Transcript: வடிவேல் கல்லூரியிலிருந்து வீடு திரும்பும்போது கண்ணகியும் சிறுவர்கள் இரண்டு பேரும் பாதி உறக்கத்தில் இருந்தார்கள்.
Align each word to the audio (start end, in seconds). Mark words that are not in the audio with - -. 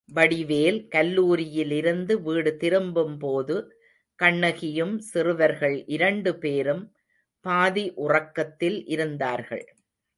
வடிவேல் 0.09 0.77
கல்லூரியிலிருந்து 0.87 2.13
வீடு 2.21 2.51
திரும்பும்போது 2.57 3.55
கண்ணகியும் 4.19 4.95
சிறுவர்கள் 5.09 5.77
இரண்டு 5.87 6.31
பேரும் 6.37 6.83
பாதி 7.45 7.85
உறக்கத்தில் 7.97 8.79
இருந்தார்கள். 8.87 9.65